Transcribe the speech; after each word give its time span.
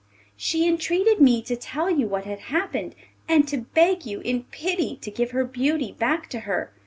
She 0.35 0.67
entreated 0.67 1.21
me 1.21 1.43
to 1.43 1.55
tell 1.55 1.87
you 1.87 2.07
what 2.07 2.25
had 2.25 2.39
happened, 2.49 2.95
and 3.29 3.47
to 3.47 3.67
beg 3.75 4.03
you, 4.03 4.19
in 4.21 4.45
pity, 4.45 4.97
to 4.99 5.11
give 5.11 5.29
her 5.29 5.45
beauty 5.45 5.91
back 5.91 6.27
to 6.31 6.39
her. 6.39 6.73